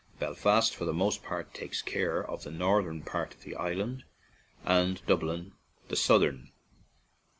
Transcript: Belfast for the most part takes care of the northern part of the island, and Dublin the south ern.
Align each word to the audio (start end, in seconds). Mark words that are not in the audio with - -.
Belfast 0.17 0.75
for 0.75 0.85
the 0.85 0.95
most 0.95 1.21
part 1.21 1.53
takes 1.53 1.83
care 1.83 2.23
of 2.25 2.41
the 2.43 2.49
northern 2.49 3.03
part 3.03 3.35
of 3.35 3.41
the 3.43 3.55
island, 3.55 4.03
and 4.65 4.99
Dublin 5.05 5.51
the 5.89 5.95
south 5.95 6.23
ern. 6.23 6.51